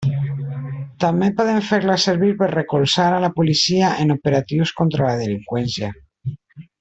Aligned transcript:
També 1.03 1.27
poden 1.41 1.59
fer-les 1.67 2.07
servir 2.09 2.31
per 2.41 2.49
recolzar 2.53 3.05
a 3.11 3.19
la 3.27 3.31
policia 3.37 3.91
en 4.05 4.15
operatius 4.17 4.73
contra 4.81 5.11
la 5.11 5.15
delinqüència. 5.25 5.93